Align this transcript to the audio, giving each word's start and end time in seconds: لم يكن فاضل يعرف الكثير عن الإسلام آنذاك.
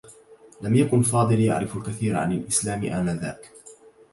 لم 0.61 0.75
يكن 0.75 1.01
فاضل 1.01 1.39
يعرف 1.39 1.77
الكثير 1.77 2.15
عن 2.17 2.31
الإسلام 2.31 2.83
آنذاك. 2.83 3.49